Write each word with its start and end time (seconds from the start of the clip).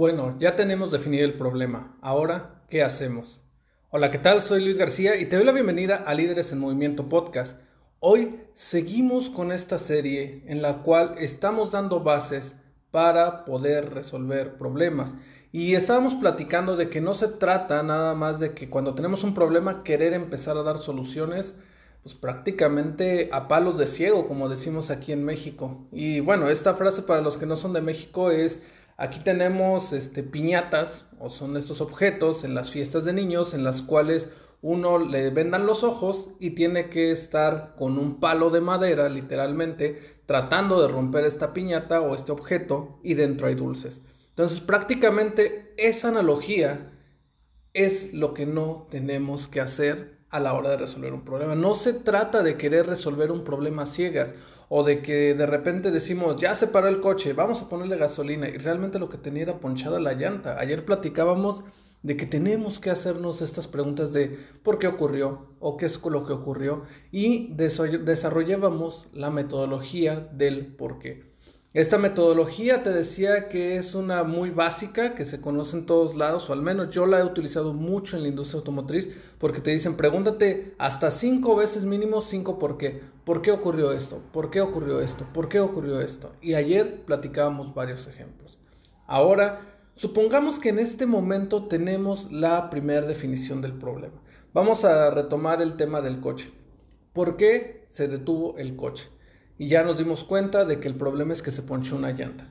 Bueno, 0.00 0.34
ya 0.38 0.56
tenemos 0.56 0.90
definido 0.90 1.26
el 1.26 1.34
problema. 1.34 1.94
Ahora, 2.00 2.62
¿qué 2.70 2.82
hacemos? 2.82 3.42
Hola, 3.90 4.10
¿qué 4.10 4.16
tal? 4.16 4.40
Soy 4.40 4.64
Luis 4.64 4.78
García 4.78 5.20
y 5.20 5.26
te 5.26 5.36
doy 5.36 5.44
la 5.44 5.52
bienvenida 5.52 5.96
a 5.96 6.14
Líderes 6.14 6.52
en 6.52 6.58
Movimiento 6.58 7.10
Podcast. 7.10 7.60
Hoy 7.98 8.40
seguimos 8.54 9.28
con 9.28 9.52
esta 9.52 9.78
serie 9.78 10.42
en 10.46 10.62
la 10.62 10.78
cual 10.78 11.16
estamos 11.18 11.72
dando 11.72 12.00
bases 12.00 12.54
para 12.90 13.44
poder 13.44 13.92
resolver 13.92 14.56
problemas. 14.56 15.14
Y 15.52 15.74
estábamos 15.74 16.14
platicando 16.14 16.76
de 16.76 16.88
que 16.88 17.02
no 17.02 17.12
se 17.12 17.28
trata 17.28 17.82
nada 17.82 18.14
más 18.14 18.40
de 18.40 18.54
que 18.54 18.70
cuando 18.70 18.94
tenemos 18.94 19.22
un 19.22 19.34
problema 19.34 19.82
querer 19.82 20.14
empezar 20.14 20.56
a 20.56 20.62
dar 20.62 20.78
soluciones, 20.78 21.56
pues 22.02 22.14
prácticamente 22.14 23.28
a 23.32 23.48
palos 23.48 23.76
de 23.76 23.86
ciego, 23.86 24.26
como 24.26 24.48
decimos 24.48 24.88
aquí 24.88 25.12
en 25.12 25.26
México. 25.26 25.86
Y 25.92 26.20
bueno, 26.20 26.48
esta 26.48 26.72
frase 26.72 27.02
para 27.02 27.20
los 27.20 27.36
que 27.36 27.44
no 27.44 27.58
son 27.58 27.74
de 27.74 27.82
México 27.82 28.30
es, 28.30 28.60
aquí 29.00 29.20
tenemos 29.20 29.92
este, 29.92 30.22
piñatas, 30.22 31.06
o 31.18 31.30
son 31.30 31.56
estos 31.56 31.80
objetos 31.80 32.44
en 32.44 32.54
las 32.54 32.70
fiestas 32.70 33.04
de 33.04 33.14
niños 33.14 33.54
en 33.54 33.64
las 33.64 33.82
cuales 33.82 34.28
uno 34.62 34.98
le 34.98 35.30
vendan 35.30 35.66
los 35.66 35.82
ojos 35.84 36.28
y 36.38 36.50
tiene 36.50 36.90
que 36.90 37.10
estar 37.10 37.74
con 37.78 37.98
un 37.98 38.20
palo 38.20 38.50
de 38.50 38.60
madera, 38.60 39.08
literalmente, 39.08 40.20
tratando 40.26 40.82
de 40.82 40.88
romper 40.88 41.24
esta 41.24 41.54
piñata 41.54 42.02
o 42.02 42.14
este 42.14 42.30
objeto 42.30 43.00
y 43.02 43.14
dentro 43.14 43.46
hay 43.46 43.54
dulces. 43.54 44.02
Entonces, 44.28 44.60
prácticamente 44.60 45.72
esa 45.78 46.08
analogía 46.08 46.92
es 47.72 48.12
lo 48.12 48.34
que 48.34 48.44
no 48.44 48.86
tenemos 48.90 49.48
que 49.48 49.62
hacer 49.62 50.18
a 50.28 50.40
la 50.40 50.52
hora 50.52 50.70
de 50.70 50.76
resolver 50.76 51.14
un 51.14 51.24
problema. 51.24 51.54
No 51.54 51.74
se 51.74 51.94
trata 51.94 52.42
de 52.42 52.56
querer 52.56 52.86
resolver 52.86 53.32
un 53.32 53.44
problema 53.44 53.86
ciegas 53.86 54.34
o 54.72 54.84
de 54.84 55.02
que 55.02 55.34
de 55.34 55.46
repente 55.46 55.90
decimos, 55.90 56.36
ya 56.40 56.54
se 56.54 56.68
paró 56.68 56.86
el 56.86 57.00
coche, 57.00 57.32
vamos 57.32 57.60
a 57.60 57.68
ponerle 57.68 57.96
gasolina 57.96 58.48
y 58.48 58.56
realmente 58.56 59.00
lo 59.00 59.08
que 59.08 59.18
tenía 59.18 59.42
era 59.42 59.58
ponchada 59.58 59.98
la 59.98 60.12
llanta. 60.12 60.60
Ayer 60.60 60.84
platicábamos 60.84 61.64
de 62.02 62.16
que 62.16 62.24
tenemos 62.24 62.78
que 62.78 62.90
hacernos 62.90 63.42
estas 63.42 63.66
preguntas 63.66 64.12
de 64.12 64.38
por 64.62 64.78
qué 64.78 64.86
ocurrió 64.86 65.56
o 65.58 65.76
qué 65.76 65.86
es 65.86 66.00
lo 66.00 66.24
que 66.24 66.32
ocurrió 66.32 66.84
y 67.10 67.52
desarrollábamos 67.52 69.08
la 69.12 69.30
metodología 69.30 70.28
del 70.32 70.68
por 70.76 71.00
qué. 71.00 71.29
Esta 71.72 71.98
metodología 71.98 72.82
te 72.82 72.90
decía 72.90 73.48
que 73.48 73.76
es 73.76 73.94
una 73.94 74.24
muy 74.24 74.50
básica, 74.50 75.14
que 75.14 75.24
se 75.24 75.40
conoce 75.40 75.76
en 75.76 75.86
todos 75.86 76.16
lados, 76.16 76.50
o 76.50 76.52
al 76.52 76.62
menos 76.62 76.90
yo 76.90 77.06
la 77.06 77.20
he 77.20 77.24
utilizado 77.24 77.72
mucho 77.72 78.16
en 78.16 78.24
la 78.24 78.28
industria 78.28 78.58
automotriz, 78.58 79.08
porque 79.38 79.60
te 79.60 79.70
dicen, 79.70 79.94
pregúntate 79.94 80.74
hasta 80.78 81.10
cinco 81.10 81.54
veces 81.54 81.84
mínimo 81.84 82.22
cinco 82.22 82.58
por 82.58 82.76
qué. 82.76 83.00
¿Por 83.24 83.40
qué 83.40 83.52
ocurrió 83.52 83.92
esto? 83.92 84.20
¿Por 84.32 84.50
qué 84.50 84.60
ocurrió 84.60 85.00
esto? 85.00 85.26
¿Por 85.32 85.48
qué 85.48 85.60
ocurrió 85.60 86.00
esto? 86.00 86.32
Y 86.40 86.54
ayer 86.54 87.02
platicábamos 87.04 87.72
varios 87.72 88.06
ejemplos. 88.08 88.58
Ahora 89.06 89.60
Supongamos 90.00 90.58
que 90.58 90.70
en 90.70 90.78
este 90.78 91.04
momento 91.04 91.66
tenemos 91.66 92.32
la 92.32 92.70
primera 92.70 93.06
definición 93.06 93.60
del 93.60 93.74
problema. 93.74 94.14
Vamos 94.54 94.86
a 94.86 95.10
retomar 95.10 95.60
el 95.60 95.76
tema 95.76 96.00
del 96.00 96.20
coche. 96.22 96.50
¿Por 97.12 97.36
qué 97.36 97.84
se 97.90 98.08
detuvo 98.08 98.56
el 98.56 98.76
coche? 98.76 99.10
Y 99.60 99.68
ya 99.68 99.82
nos 99.82 99.98
dimos 99.98 100.24
cuenta 100.24 100.64
de 100.64 100.80
que 100.80 100.88
el 100.88 100.94
problema 100.94 101.34
es 101.34 101.42
que 101.42 101.50
se 101.50 101.60
ponchó 101.60 101.94
una 101.94 102.12
llanta. 102.12 102.48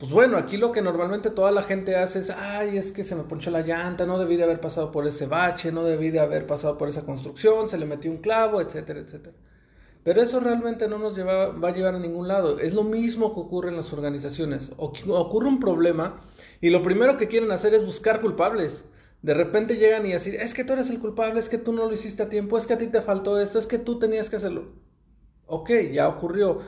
Pues 0.00 0.10
bueno, 0.10 0.36
aquí 0.36 0.56
lo 0.56 0.72
que 0.72 0.82
normalmente 0.82 1.30
toda 1.30 1.52
la 1.52 1.62
gente 1.62 1.94
hace 1.94 2.18
es, 2.18 2.30
ay, 2.30 2.78
es 2.78 2.90
que 2.90 3.04
se 3.04 3.14
me 3.14 3.22
ponchó 3.22 3.52
la 3.52 3.60
llanta, 3.60 4.06
no 4.06 4.18
debí 4.18 4.36
de 4.36 4.42
haber 4.42 4.60
pasado 4.60 4.90
por 4.90 5.06
ese 5.06 5.26
bache, 5.26 5.70
no 5.70 5.84
debí 5.84 6.10
de 6.10 6.18
haber 6.18 6.44
pasado 6.48 6.76
por 6.76 6.88
esa 6.88 7.04
construcción, 7.04 7.68
se 7.68 7.78
le 7.78 7.86
metió 7.86 8.10
un 8.10 8.16
clavo, 8.16 8.60
etcétera, 8.60 8.98
etcétera. 8.98 9.36
Pero 10.02 10.20
eso 10.20 10.40
realmente 10.40 10.88
no 10.88 10.98
nos 10.98 11.16
va 11.16 11.68
a 11.68 11.72
llevar 11.72 11.94
a 11.94 12.00
ningún 12.00 12.26
lado. 12.26 12.58
Es 12.58 12.74
lo 12.74 12.82
mismo 12.82 13.34
que 13.34 13.40
ocurre 13.40 13.68
en 13.68 13.76
las 13.76 13.92
organizaciones. 13.92 14.72
ocurre 14.76 15.46
un 15.46 15.60
problema 15.60 16.18
y 16.60 16.70
lo 16.70 16.82
primero 16.82 17.18
que 17.18 17.28
quieren 17.28 17.52
hacer 17.52 17.72
es 17.72 17.86
buscar 17.86 18.20
culpables. 18.20 18.84
De 19.22 19.34
repente 19.34 19.76
llegan 19.76 20.06
y 20.06 20.10
decir, 20.10 20.34
es 20.34 20.54
que 20.54 20.64
tú 20.64 20.72
eres 20.72 20.90
el 20.90 20.98
culpable, 20.98 21.38
es 21.38 21.48
que 21.48 21.58
tú 21.58 21.72
no 21.72 21.86
lo 21.86 21.94
hiciste 21.94 22.24
a 22.24 22.28
tiempo, 22.28 22.58
es 22.58 22.66
que 22.66 22.74
a 22.74 22.78
ti 22.78 22.88
te 22.88 23.00
faltó 23.00 23.38
esto, 23.38 23.60
es 23.60 23.68
que 23.68 23.78
tú 23.78 24.00
tenías 24.00 24.28
que 24.28 24.34
hacerlo. 24.34 24.81
Ok, 25.54 25.70
ya 25.92 26.08
ocurrió. 26.08 26.60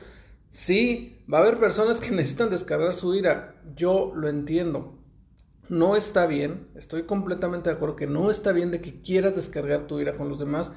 Sí, 0.51 1.17
va 1.31 1.39
a 1.39 1.41
haber 1.41 1.59
personas 1.59 1.99
que 1.99 2.11
necesitan 2.11 2.51
descargar 2.51 2.93
su 2.93 3.15
ira. 3.15 3.55
Yo 3.75 4.13
lo 4.15 4.29
entiendo. 4.29 4.99
No 5.69 5.95
está 5.95 6.27
bien, 6.27 6.67
estoy 6.75 7.03
completamente 7.03 7.71
de 7.71 7.75
acuerdo 7.77 7.95
que 7.95 8.05
no 8.05 8.29
está 8.29 8.51
bien 8.51 8.69
de 8.69 8.81
que 8.81 9.01
quieras 9.01 9.35
descargar 9.35 9.87
tu 9.87 9.99
ira 9.99 10.15
con 10.15 10.29
los 10.29 10.37
demás, 10.37 10.69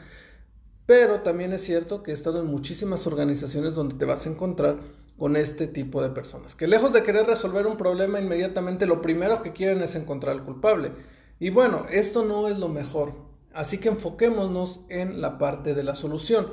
pero 0.87 1.21
también 1.21 1.53
es 1.53 1.61
cierto 1.63 2.03
que 2.03 2.13
he 2.13 2.15
estado 2.15 2.41
en 2.41 2.47
muchísimas 2.47 3.07
organizaciones 3.07 3.75
donde 3.75 3.97
te 3.97 4.07
vas 4.07 4.25
a 4.25 4.31
encontrar 4.31 4.79
con 5.19 5.37
este 5.37 5.67
tipo 5.67 6.01
de 6.01 6.09
personas, 6.09 6.55
que 6.57 6.67
lejos 6.67 6.95
de 6.95 7.03
querer 7.03 7.27
resolver 7.27 7.67
un 7.67 7.77
problema 7.77 8.19
inmediatamente, 8.19 8.87
lo 8.87 9.03
primero 9.03 9.43
que 9.43 9.53
quieren 9.53 9.83
es 9.83 9.95
encontrar 9.95 10.35
al 10.35 10.45
culpable. 10.47 10.93
Y 11.39 11.51
bueno, 11.51 11.85
esto 11.91 12.25
no 12.25 12.49
es 12.49 12.57
lo 12.57 12.71
mejor, 12.71 13.13
así 13.53 13.77
que 13.77 13.91
enfoquémonos 13.91 14.81
en 14.89 15.21
la 15.21 15.37
parte 15.37 15.75
de 15.75 15.83
la 15.83 15.95
solución. 15.95 16.47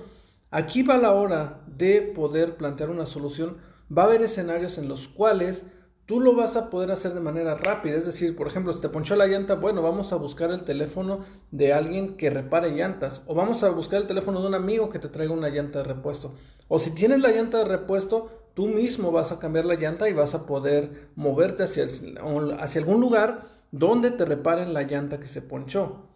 Aquí 0.55 0.83
va 0.83 0.97
la 0.97 1.11
hora 1.11 1.59
de 1.67 2.01
poder 2.01 2.55
plantear 2.55 2.89
una 2.89 3.05
solución. 3.05 3.57
Va 3.91 4.03
a 4.03 4.05
haber 4.05 4.21
escenarios 4.21 4.77
en 4.77 4.87
los 4.87 5.09
cuales 5.09 5.65
tú 6.05 6.21
lo 6.21 6.33
vas 6.33 6.55
a 6.55 6.69
poder 6.69 6.91
hacer 6.91 7.13
de 7.13 7.19
manera 7.19 7.55
rápida. 7.55 7.97
Es 7.97 8.05
decir, 8.05 8.37
por 8.37 8.47
ejemplo, 8.47 8.71
si 8.71 8.79
te 8.79 8.87
ponchó 8.87 9.17
la 9.17 9.27
llanta, 9.27 9.55
bueno, 9.55 9.81
vamos 9.81 10.13
a 10.13 10.15
buscar 10.15 10.51
el 10.51 10.63
teléfono 10.63 11.25
de 11.51 11.73
alguien 11.73 12.15
que 12.15 12.29
repare 12.29 12.71
llantas. 12.71 13.21
O 13.25 13.35
vamos 13.35 13.63
a 13.63 13.69
buscar 13.69 13.99
el 13.99 14.07
teléfono 14.07 14.39
de 14.39 14.47
un 14.47 14.55
amigo 14.55 14.89
que 14.89 14.97
te 14.97 15.09
traiga 15.09 15.33
una 15.33 15.49
llanta 15.49 15.79
de 15.79 15.83
repuesto. 15.83 16.35
O 16.69 16.79
si 16.79 16.91
tienes 16.91 17.19
la 17.19 17.31
llanta 17.31 17.57
de 17.57 17.65
repuesto, 17.65 18.29
tú 18.53 18.69
mismo 18.69 19.11
vas 19.11 19.33
a 19.33 19.39
cambiar 19.39 19.65
la 19.65 19.75
llanta 19.75 20.07
y 20.07 20.13
vas 20.13 20.35
a 20.35 20.45
poder 20.45 21.09
moverte 21.15 21.63
hacia, 21.63 21.83
hacia 21.83 22.79
algún 22.79 23.01
lugar 23.01 23.41
donde 23.71 24.09
te 24.09 24.23
reparen 24.23 24.73
la 24.73 24.83
llanta 24.83 25.19
que 25.19 25.27
se 25.27 25.41
ponchó. 25.41 26.07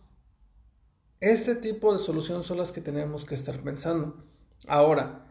Este 1.19 1.55
tipo 1.55 1.91
de 1.91 1.99
soluciones 1.99 2.45
son 2.45 2.57
las 2.57 2.71
que 2.71 2.79
tenemos 2.79 3.25
que 3.25 3.35
estar 3.35 3.61
pensando. 3.61 4.28
Ahora, 4.67 5.25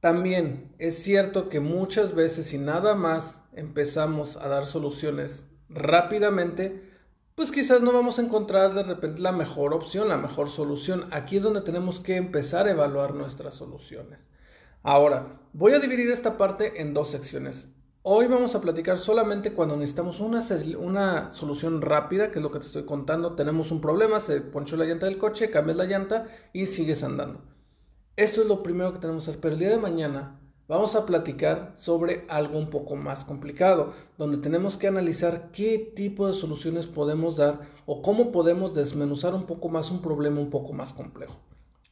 también 0.00 0.74
es 0.78 1.02
cierto 1.02 1.48
que 1.48 1.60
muchas 1.60 2.14
veces 2.14 2.46
si 2.46 2.58
nada 2.58 2.94
más 2.94 3.42
empezamos 3.52 4.36
a 4.36 4.48
dar 4.48 4.66
soluciones 4.66 5.46
rápidamente, 5.68 6.82
pues 7.34 7.50
quizás 7.50 7.82
no 7.82 7.92
vamos 7.92 8.18
a 8.18 8.22
encontrar 8.22 8.74
de 8.74 8.84
repente 8.84 9.20
la 9.20 9.32
mejor 9.32 9.74
opción, 9.74 10.08
la 10.08 10.18
mejor 10.18 10.50
solución. 10.50 11.08
Aquí 11.10 11.38
es 11.38 11.42
donde 11.42 11.62
tenemos 11.62 12.00
que 12.00 12.16
empezar 12.16 12.66
a 12.66 12.70
evaluar 12.70 13.14
nuestras 13.14 13.54
soluciones. 13.54 14.28
Ahora, 14.82 15.40
voy 15.52 15.72
a 15.72 15.80
dividir 15.80 16.10
esta 16.10 16.36
parte 16.36 16.80
en 16.82 16.94
dos 16.94 17.10
secciones. 17.10 17.68
Hoy 18.02 18.26
vamos 18.26 18.54
a 18.54 18.60
platicar 18.60 18.98
solamente 18.98 19.54
cuando 19.54 19.78
necesitamos 19.78 20.20
una, 20.20 20.44
una, 20.78 21.32
solución 21.32 21.80
rápida, 21.80 22.30
que 22.30 22.38
es 22.38 22.42
lo 22.42 22.50
que 22.50 22.58
te 22.58 22.66
estoy 22.66 22.84
contando. 22.84 23.34
Tenemos 23.34 23.70
un 23.70 23.80
problema, 23.80 24.20
se 24.20 24.42
ponchó 24.42 24.76
la 24.76 24.84
llanta 24.84 25.06
del 25.06 25.16
coche, 25.16 25.50
cambias 25.50 25.78
la 25.78 25.86
llanta 25.86 26.28
y 26.52 26.66
sigues 26.66 27.02
andando. 27.02 27.40
Esto 28.16 28.42
es 28.42 28.46
lo 28.46 28.62
primero 28.62 28.92
que 28.92 29.00
tenemos 29.00 29.24
que 29.24 29.30
hacer, 29.32 29.40
pero 29.40 29.54
el 29.54 29.60
día 29.60 29.70
de 29.70 29.78
mañana 29.78 30.38
vamos 30.68 30.94
a 30.94 31.04
platicar 31.04 31.72
sobre 31.74 32.24
algo 32.28 32.56
un 32.56 32.70
poco 32.70 32.94
más 32.94 33.24
complicado, 33.24 33.92
donde 34.16 34.38
tenemos 34.38 34.76
que 34.76 34.86
analizar 34.86 35.50
qué 35.50 35.92
tipo 35.96 36.28
de 36.28 36.34
soluciones 36.34 36.86
podemos 36.86 37.36
dar 37.36 37.62
o 37.86 38.02
cómo 38.02 38.30
podemos 38.30 38.72
desmenuzar 38.72 39.34
un 39.34 39.46
poco 39.46 39.68
más 39.68 39.90
un 39.90 40.00
problema 40.00 40.40
un 40.40 40.50
poco 40.50 40.72
más 40.72 40.94
complejo. 40.94 41.40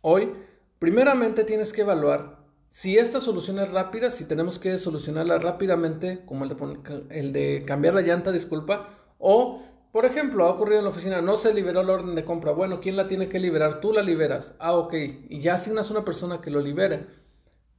Hoy, 0.01 0.31
primeramente 0.79 1.43
tienes 1.43 1.73
que 1.73 1.81
evaluar 1.81 2.39
si 2.69 2.99
esta 2.99 3.21
solución 3.21 3.59
es 3.59 3.73
rápida, 3.73 4.09
si 4.11 4.25
tenemos 4.25 4.61
que 4.61 4.79
solucionarla 4.79 5.41
rápidamente, 5.41 6.25
como 6.25 6.45
el 6.45 6.51
de, 6.51 7.03
el 7.11 7.33
de 7.33 7.65
cambiar 7.67 7.95
la 7.95 8.03
llanta, 8.03 8.31
disculpa, 8.31 8.91
o 9.19 9.61
por 9.93 10.07
ejemplo, 10.07 10.47
ha 10.47 10.51
ocurrido 10.51 10.79
en 10.79 10.85
la 10.85 10.91
oficina, 10.91 11.21
no 11.21 11.37
se 11.37 11.53
liberó 11.53 11.83
la 11.83 11.93
orden 11.93 12.15
de 12.15 12.25
compra. 12.25 12.53
Bueno, 12.53 12.81
¿quién 12.81 12.97
la 12.97 13.09
tiene 13.09 13.29
que 13.29 13.39
liberar? 13.39 13.81
Tú 13.81 13.93
la 13.93 14.03
liberas. 14.03 14.55
Ah, 14.59 14.73
ok. 14.73 14.95
Y 15.29 15.41
ya 15.41 15.55
asignas 15.55 15.91
una 15.91 16.03
persona 16.03 16.41
que 16.41 16.51
lo 16.51 16.61
libere. 16.61 17.07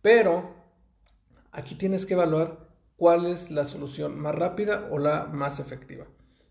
Pero 0.04 0.54
aquí 1.51 1.74
tienes 1.74 2.06
que 2.06 2.13
evaluar 2.13 2.69
cuál 2.98 3.25
es 3.25 3.50
la 3.50 3.65
solución 3.65 4.19
más 4.19 4.36
rápida 4.36 4.88
o 4.92 5.00
la 5.00 5.25
más 5.25 5.60
efectiva. 5.60 6.06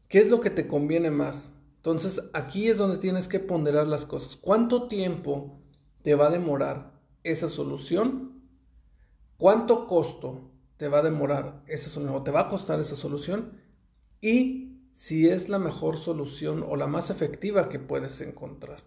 ¿Qué 0.09 0.19
es 0.19 0.31
lo 0.31 0.41
que 0.41 0.51
te 0.51 0.67
conviene 0.67 1.11
más? 1.11 1.51
Entonces 1.77 2.23
aquí 2.33 2.69
es 2.69 2.77
donde 2.77 2.99
tienes 2.99 3.29
que 3.29 3.41
ponderar 3.41 3.87
las 3.87 4.05
cosas. 4.05 4.37
¿Cuánto 4.37 4.89
tiempo 4.89 5.61
te 6.03 6.15
va 6.15 6.27
a 6.27 6.31
demorar 6.31 6.93
esa 7.23 7.49
solución? 7.49 8.43
¿Cuánto 9.37 9.87
costo 9.87 10.51
te 10.77 10.89
va 10.89 10.99
a 10.99 11.03
demorar 11.03 11.63
esa 11.67 11.89
solución 11.89 12.17
o 12.17 12.23
te 12.23 12.31
va 12.31 12.41
a 12.41 12.49
costar 12.49 12.81
esa 12.81 12.97
solución? 12.97 13.59
Y 14.21 14.62
si 14.95 15.29
es 15.29 15.49
la 15.49 15.59
mejor 15.59 15.97
solución 15.97 16.65
o 16.69 16.77
la 16.77 16.87
más 16.87 17.11
efectiva 17.11 17.69
que 17.69 17.79
puedes 17.79 18.21
encontrar. 18.21 18.85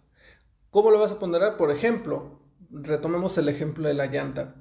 ¿Cómo 0.72 0.92
lo 0.92 1.00
vas 1.00 1.14
a 1.14 1.20
ponderar? 1.20 1.58
Por 1.58 1.72
ejemplo, 1.72 2.40
retomemos 2.70 3.38
el 3.38 3.50
ejemplo 3.50 3.88
de 3.88 3.94
la 3.94 4.08
llanta. 4.08 4.56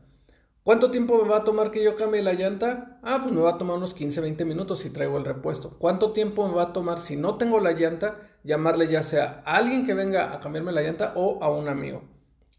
¿Cuánto 0.62 0.90
tiempo 0.90 1.22
me 1.22 1.28
va 1.28 1.38
a 1.38 1.44
tomar 1.44 1.70
que 1.70 1.84
yo 1.84 1.94
cambie 1.94 2.22
la 2.22 2.32
llanta? 2.32 2.98
Ah, 3.02 3.18
pues 3.22 3.34
me 3.34 3.42
va 3.42 3.50
a 3.50 3.58
tomar 3.58 3.76
unos 3.76 3.92
15, 3.92 4.22
20 4.22 4.44
minutos 4.46 4.78
si 4.78 4.88
traigo 4.88 5.18
el 5.18 5.24
repuesto. 5.26 5.76
¿Cuánto 5.78 6.12
tiempo 6.12 6.48
me 6.48 6.54
va 6.54 6.62
a 6.62 6.72
tomar 6.72 7.00
si 7.00 7.16
no 7.16 7.36
tengo 7.36 7.60
la 7.60 7.72
llanta? 7.72 8.30
Llamarle 8.44 8.88
ya 8.88 9.02
sea 9.02 9.42
a 9.44 9.56
alguien 9.56 9.84
que 9.84 9.92
venga 9.92 10.32
a 10.32 10.40
cambiarme 10.40 10.72
la 10.72 10.80
llanta 10.80 11.12
o 11.16 11.42
a 11.42 11.50
un 11.50 11.68
amigo. 11.68 12.02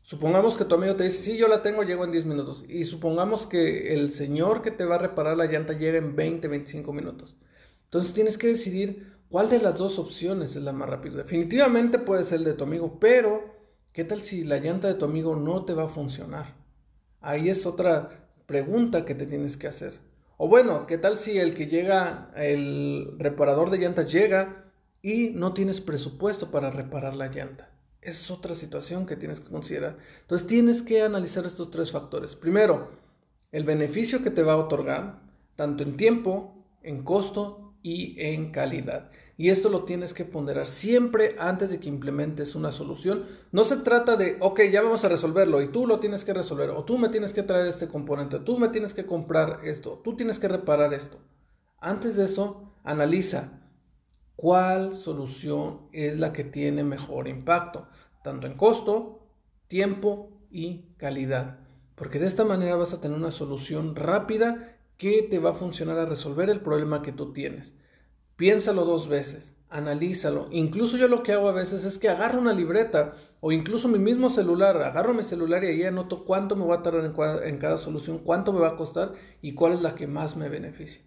Supongamos 0.03 0.55
que 0.55 0.65
tu 0.65 0.75
amigo 0.75 0.95
te 0.95 1.05
dice, 1.05 1.17
sí, 1.17 1.35
yo 1.35 1.47
la 1.47 1.63
tengo, 1.63 1.81
llego 1.81 2.03
en 2.03 2.11
10 2.11 2.25
minutos. 2.25 2.63
Y 2.67 2.83
supongamos 2.83 3.47
que 3.47 3.95
el 3.95 4.11
señor 4.11 4.61
que 4.61 4.69
te 4.69 4.85
va 4.85 4.95
a 4.95 4.99
reparar 4.99 5.35
la 5.35 5.47
llanta 5.47 5.73
llega 5.73 5.97
en 5.97 6.15
20, 6.15 6.47
25 6.47 6.93
minutos. 6.93 7.35
Entonces 7.95 8.13
tienes 8.13 8.37
que 8.37 8.47
decidir 8.47 9.13
cuál 9.29 9.49
de 9.49 9.57
las 9.57 9.77
dos 9.77 9.99
opciones 9.99 10.53
es 10.57 10.61
la 10.61 10.73
más 10.73 10.89
rápida. 10.89 11.15
Definitivamente 11.15 11.97
puede 11.97 12.25
ser 12.25 12.39
el 12.39 12.43
de 12.43 12.53
tu 12.53 12.65
amigo, 12.65 12.99
pero 12.99 13.55
¿qué 13.93 14.03
tal 14.03 14.19
si 14.19 14.43
la 14.43 14.57
llanta 14.57 14.89
de 14.89 14.95
tu 14.95 15.05
amigo 15.05 15.37
no 15.37 15.63
te 15.63 15.73
va 15.73 15.85
a 15.85 15.87
funcionar? 15.87 16.55
Ahí 17.21 17.47
es 17.47 17.65
otra 17.65 18.27
pregunta 18.47 19.05
que 19.05 19.15
te 19.15 19.25
tienes 19.25 19.55
que 19.55 19.67
hacer. 19.67 19.93
O 20.35 20.49
bueno, 20.49 20.87
¿qué 20.87 20.97
tal 20.97 21.17
si 21.17 21.39
el 21.39 21.53
que 21.53 21.67
llega, 21.67 22.33
el 22.35 23.15
reparador 23.17 23.69
de 23.69 23.77
llantas 23.77 24.11
llega 24.11 24.65
y 25.01 25.29
no 25.29 25.53
tienes 25.53 25.79
presupuesto 25.79 26.51
para 26.51 26.71
reparar 26.71 27.15
la 27.15 27.27
llanta? 27.27 27.69
Es 28.01 28.29
otra 28.29 28.55
situación 28.55 29.05
que 29.05 29.15
tienes 29.15 29.39
que 29.39 29.49
considerar. 29.49 29.99
Entonces 30.23 30.47
tienes 30.47 30.81
que 30.81 31.01
analizar 31.01 31.45
estos 31.45 31.71
tres 31.71 31.93
factores. 31.93 32.35
Primero, 32.35 32.89
el 33.53 33.63
beneficio 33.63 34.21
que 34.21 34.31
te 34.31 34.43
va 34.43 34.51
a 34.51 34.57
otorgar, 34.57 35.21
tanto 35.55 35.83
en 35.83 35.95
tiempo, 35.95 36.61
en 36.83 37.01
costo 37.01 37.64
y 37.85 38.15
en 38.19 38.51
calidad. 38.51 39.11
Y 39.37 39.51
esto 39.51 39.69
lo 39.69 39.83
tienes 39.83 40.15
que 40.15 40.25
ponderar 40.25 40.65
siempre 40.65 41.35
antes 41.37 41.69
de 41.69 41.79
que 41.79 41.87
implementes 41.87 42.55
una 42.55 42.71
solución. 42.71 43.27
No 43.51 43.63
se 43.63 43.77
trata 43.77 44.15
de, 44.15 44.37
ok, 44.39 44.61
ya 44.71 44.81
vamos 44.81 45.05
a 45.05 45.07
resolverlo 45.07 45.61
y 45.61 45.67
tú 45.67 45.85
lo 45.85 45.99
tienes 45.99 46.25
que 46.25 46.33
resolver, 46.33 46.71
o 46.71 46.83
tú 46.83 46.97
me 46.97 47.09
tienes 47.09 47.31
que 47.31 47.43
traer 47.43 47.67
este 47.67 47.87
componente, 47.87 48.39
tú 48.39 48.57
me 48.57 48.69
tienes 48.69 48.95
que 48.95 49.05
comprar 49.05 49.59
esto, 49.65 50.01
tú 50.03 50.15
tienes 50.15 50.39
que 50.39 50.47
reparar 50.47 50.95
esto. 50.95 51.19
Antes 51.77 52.15
de 52.15 52.25
eso, 52.25 52.73
analiza 52.83 53.61
cuál 54.35 54.95
solución 54.95 55.81
es 55.91 56.17
la 56.17 56.33
que 56.33 56.43
tiene 56.43 56.83
mejor 56.83 57.27
impacto, 57.27 57.87
tanto 58.23 58.47
en 58.47 58.57
costo, 58.57 59.27
tiempo 59.67 60.31
y 60.49 60.87
calidad. 60.97 61.59
Porque 61.93 62.17
de 62.17 62.25
esta 62.25 62.45
manera 62.45 62.77
vas 62.77 62.93
a 62.93 62.99
tener 62.99 63.15
una 63.15 63.29
solución 63.29 63.95
rápida 63.95 64.74
que 64.97 65.23
te 65.23 65.39
va 65.39 65.51
a 65.51 65.53
funcionar 65.53 65.97
a 65.99 66.05
resolver 66.05 66.49
el 66.49 66.61
problema 66.61 67.01
que 67.01 67.11
tú 67.11 67.33
tienes. 67.33 67.73
Piénsalo 68.35 68.85
dos 68.85 69.07
veces, 69.07 69.55
analízalo. 69.69 70.47
Incluso 70.51 70.97
yo 70.97 71.07
lo 71.07 71.23
que 71.23 71.33
hago 71.33 71.49
a 71.49 71.53
veces 71.53 71.85
es 71.85 71.97
que 71.97 72.09
agarro 72.09 72.39
una 72.39 72.53
libreta 72.53 73.13
o 73.39 73.51
incluso 73.51 73.87
mi 73.87 73.99
mismo 73.99 74.29
celular, 74.29 74.81
agarro 74.81 75.13
mi 75.13 75.23
celular 75.23 75.63
y 75.63 75.67
ahí 75.67 75.83
anoto 75.83 76.25
cuánto 76.25 76.55
me 76.55 76.65
va 76.65 76.75
a 76.75 76.83
tardar 76.83 77.05
en 77.43 77.57
cada, 77.57 77.77
solución, 77.77 78.19
cuánto 78.19 78.53
me 78.53 78.59
va 78.59 78.69
a 78.69 78.75
costar 78.75 79.13
y 79.41 79.53
cuál 79.53 79.73
es 79.73 79.81
la 79.81 79.95
que 79.95 80.07
más 80.07 80.35
me 80.35 80.49
beneficia. 80.49 81.01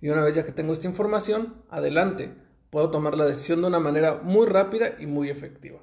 Y 0.00 0.08
una 0.08 0.22
vez 0.22 0.34
ya 0.34 0.44
que 0.44 0.52
tengo 0.52 0.72
esta 0.72 0.88
información, 0.88 1.56
adelante, 1.68 2.34
puedo 2.70 2.90
tomar 2.90 3.16
la 3.16 3.26
decisión 3.26 3.60
de 3.60 3.68
una 3.68 3.80
manera 3.80 4.20
muy 4.22 4.46
rápida 4.46 4.96
y 4.98 5.06
muy 5.06 5.28
efectiva. 5.28 5.80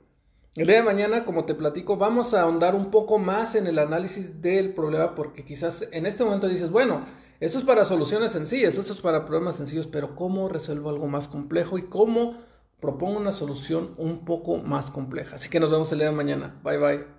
El 0.57 0.65
día 0.65 0.77
de 0.77 0.81
mañana, 0.81 1.23
como 1.23 1.45
te 1.45 1.53
platico, 1.53 1.97
vamos 1.97 2.33
a 2.33 2.41
ahondar 2.41 2.73
un 2.73 2.89
poco 2.89 3.19
más 3.19 3.53
en 3.53 3.67
el 3.67 3.77
análisis 3.77 4.41
del 4.41 4.73
problema 4.73 5.13
porque 5.13 5.45
quizás 5.45 5.87
en 5.91 6.07
este 6.07 6.23
momento 6.23 6.47
dices, 6.47 6.71
bueno, 6.71 7.05
esto 7.39 7.59
es 7.59 7.63
para 7.63 7.85
soluciones 7.85 8.31
sencillas, 8.31 8.75
esto 8.75 8.93
es 8.93 8.99
para 8.99 9.23
problemas 9.27 9.57
sencillos, 9.57 9.85
pero 9.85 10.15
¿cómo 10.15 10.49
resuelvo 10.49 10.89
algo 10.89 11.05
más 11.05 11.27
complejo 11.27 11.77
y 11.77 11.83
cómo 11.83 12.39
propongo 12.79 13.19
una 13.19 13.33
solución 13.33 13.93
un 13.97 14.25
poco 14.25 14.57
más 14.57 14.89
compleja? 14.89 15.35
Así 15.35 15.47
que 15.47 15.59
nos 15.59 15.69
vemos 15.69 15.91
el 15.91 15.99
día 15.99 16.09
de 16.09 16.15
mañana. 16.15 16.59
Bye 16.63 16.77
bye. 16.79 17.16